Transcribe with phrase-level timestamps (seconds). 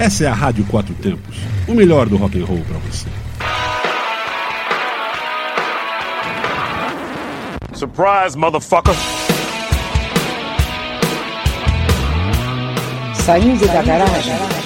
[0.00, 1.36] Essa é a Rádio Quatro Tempos,
[1.68, 3.06] o melhor do rock and roll para você.
[7.74, 8.94] Surprise, motherfucker!
[13.12, 14.59] Saindo da garagem.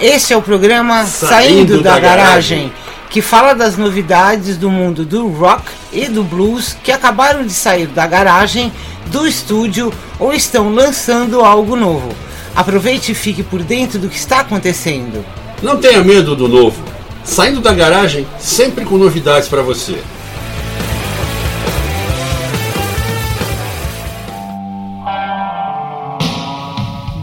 [0.00, 2.72] Esse é o programa Saindo, Saindo da, da garagem, garagem,
[3.10, 7.86] que fala das novidades do mundo do rock e do blues que acabaram de sair
[7.86, 8.72] da garagem,
[9.08, 12.14] do estúdio ou estão lançando algo novo.
[12.56, 15.22] Aproveite e fique por dentro do que está acontecendo.
[15.62, 16.82] Não tenha medo do novo.
[17.22, 20.02] Saindo da garagem, sempre com novidades para você.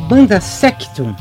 [0.07, 1.15] Banda Sectum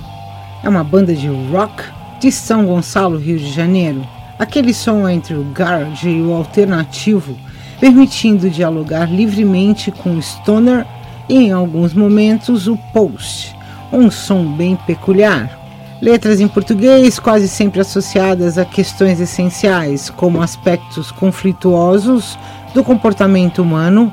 [0.62, 1.82] é uma banda de rock
[2.20, 4.06] de São Gonçalo, Rio de Janeiro.
[4.38, 7.36] Aquele som entre o garage e o alternativo,
[7.80, 10.86] permitindo dialogar livremente com o stoner
[11.28, 13.56] e, em alguns momentos, o post,
[13.92, 15.58] um som bem peculiar.
[16.00, 22.38] Letras em português quase sempre associadas a questões essenciais, como aspectos conflituosos
[22.74, 24.12] do comportamento humano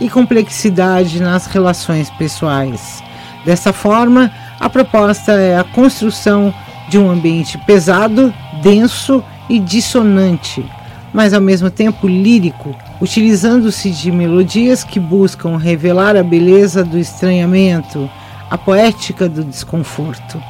[0.00, 3.02] e complexidade nas relações pessoais.
[3.44, 6.52] Dessa forma, a proposta é a construção
[6.88, 10.64] de um ambiente pesado, denso e dissonante,
[11.12, 18.10] mas ao mesmo tempo lírico, utilizando-se de melodias que buscam revelar a beleza do estranhamento,
[18.50, 20.42] a poética do desconforto.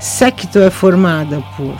[0.00, 1.76] Secto é formada por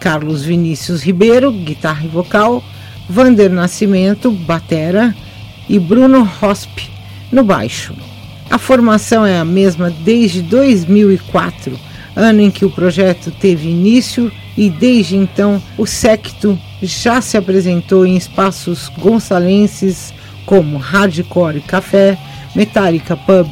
[0.00, 2.62] Carlos Vinícius Ribeiro, guitarra e vocal,
[3.08, 5.14] Vander Nascimento, batera
[5.68, 6.88] e Bruno Rosp
[7.30, 7.94] no baixo.
[8.50, 11.78] A formação é a mesma desde 2004,
[12.14, 18.06] ano em que o projeto teve início, e desde então o Secto já se apresentou
[18.06, 20.14] em espaços gonçalenses
[20.46, 22.18] como Hardcore Café,
[22.54, 23.48] Metallica Pub,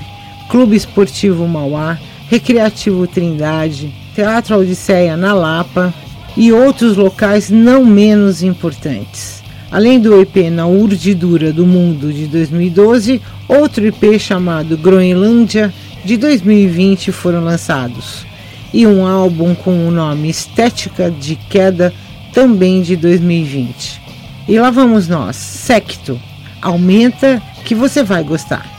[0.48, 1.98] Clube Esportivo Mauá,
[2.28, 5.92] Recreativo Trindade, Teatro Odisseia na Lapa
[6.36, 9.42] e outros locais não menos importantes.
[9.70, 15.72] Além do EP Na Urdidura do Mundo de 2012, outro EP chamado Groenlândia
[16.04, 18.24] de 2020 foram lançados.
[18.72, 21.92] E um álbum com o nome Estética de Queda
[22.32, 24.00] também de 2020.
[24.48, 26.18] E lá vamos nós, Secto.
[26.60, 28.71] Aumenta que você vai gostar.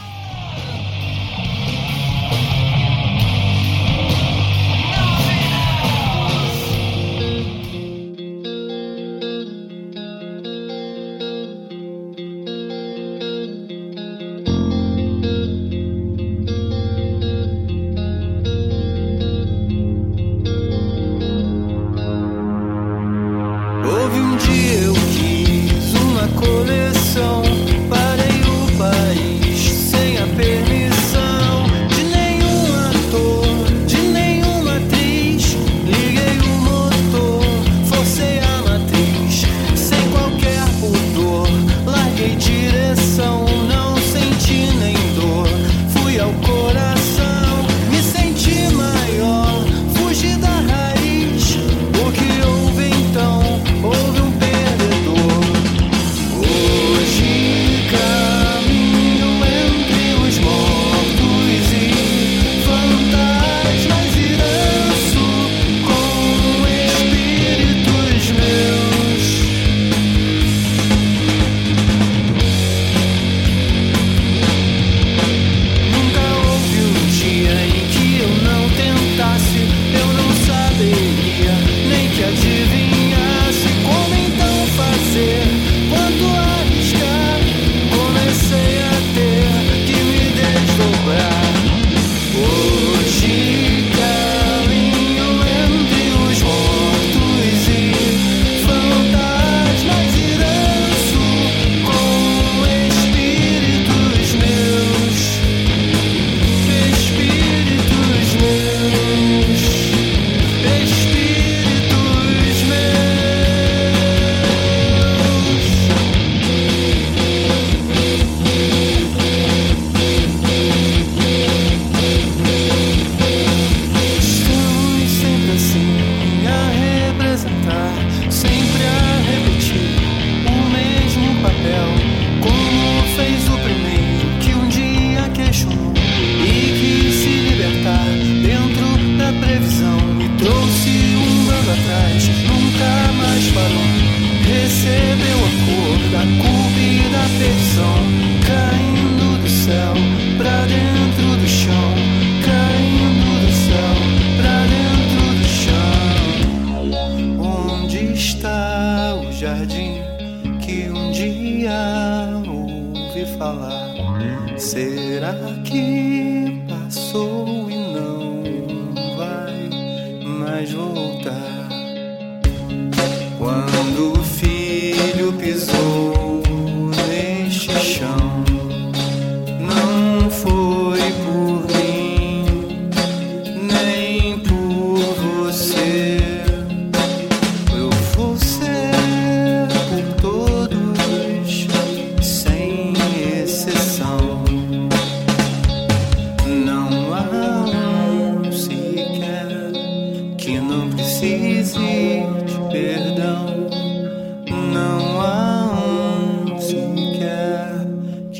[163.44, 164.58] Falar?
[164.58, 167.53] Será que passou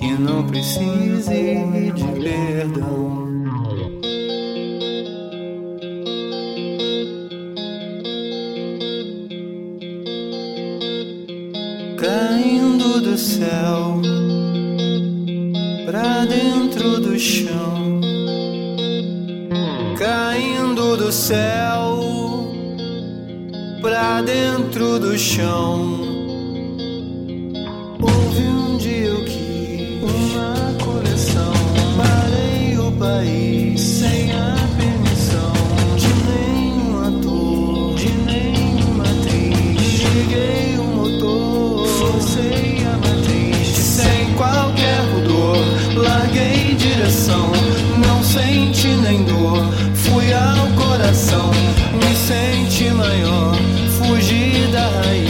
[0.04, 1.64] que não precise
[1.94, 3.24] de perdão.
[11.96, 14.02] Caindo do céu
[15.86, 18.00] pra dentro do chão,
[19.96, 22.52] caindo do céu
[23.80, 25.93] pra dentro do chão.
[53.04, 53.54] Senti maior,
[53.90, 55.23] fugi da raiz.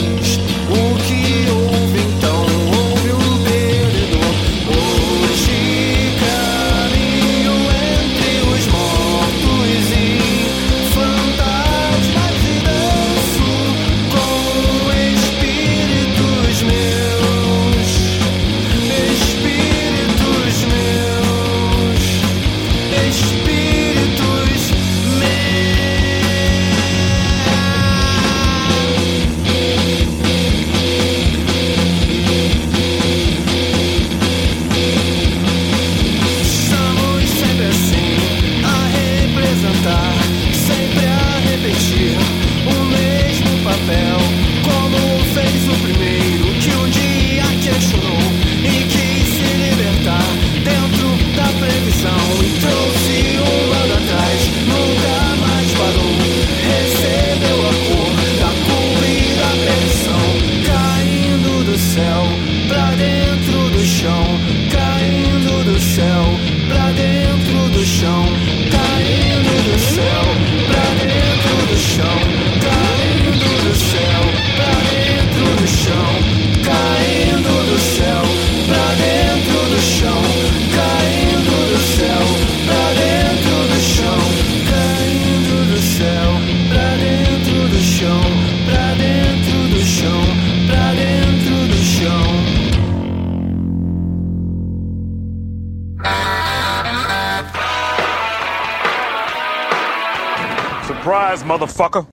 [101.75, 102.07] Motherfucker.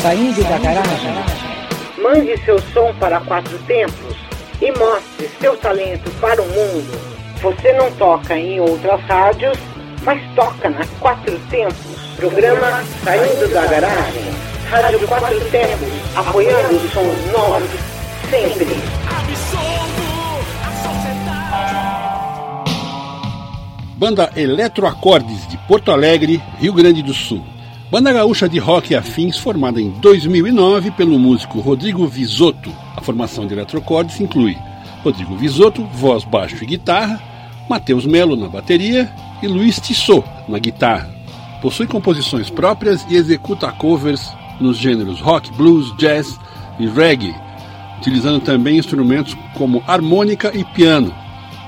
[0.00, 1.14] Saindo da garagem.
[2.02, 4.16] Mande seu som para quatro tempos
[4.60, 7.16] e mostre seu talento para o mundo.
[7.42, 9.58] Você não toca em outras rádios,
[10.02, 11.96] mas toca na Quatro Tempos.
[12.16, 14.24] Programa Saindo da Garagem.
[14.70, 17.70] Rádio Quatro Tempos, apoiando os sons novos,
[18.30, 18.66] sempre.
[23.96, 27.55] Banda Eletroacordes de Porto Alegre, Rio Grande do Sul.
[27.88, 32.72] Banda gaúcha de rock e afins formada em 2009 pelo músico Rodrigo Visotto.
[32.96, 34.58] A formação de eletroacordes inclui
[35.04, 37.22] Rodrigo Visotto, voz, baixo e guitarra,
[37.70, 39.08] Matheus Melo na bateria
[39.40, 41.08] e Luiz Tissot na guitarra.
[41.62, 46.40] Possui composições próprias e executa covers nos gêneros rock, blues, jazz
[46.80, 47.36] e reggae,
[47.98, 51.14] utilizando também instrumentos como harmônica e piano.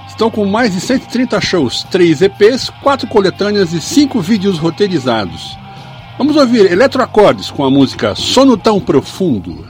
[0.08, 5.56] Estão com mais de 130 shows, 3 EPs, 4 coletâneas e 5 vídeos roteirizados.
[6.18, 9.67] Vamos ouvir Eletroacordes com a música Sono Tão Profundo.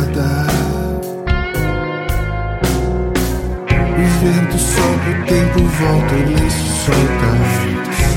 [0.00, 0.04] O
[4.24, 7.28] vento sopra, o tempo volta, o lenço solta.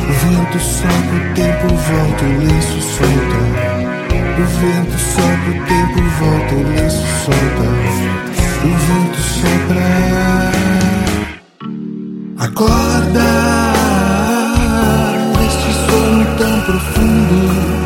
[0.08, 3.40] O vento sopra, o tempo volta, o lenço solta.
[4.40, 7.68] O vento sopra, o tempo volta, o lenço solta.
[8.64, 9.88] O vento sopra.
[12.40, 13.30] Acorda
[15.38, 17.83] deste sono tão profundo.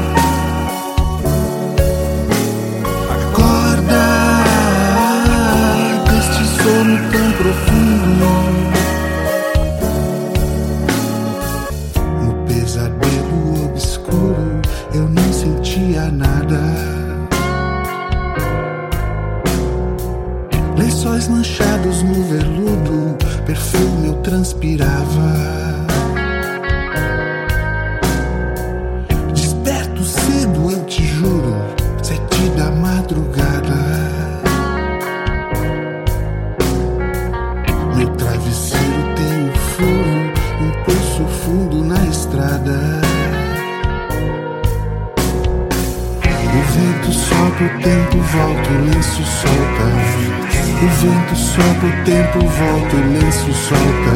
[51.58, 54.14] Sopra, o tempo volta, o lenço solta.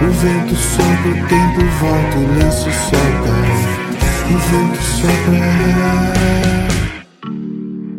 [0.00, 3.32] O vento sopra, o tempo volta, o lenço solta.
[4.30, 5.40] O vento sopra.